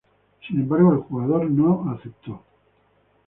[0.47, 2.41] Sin embargo el jugador no acepto.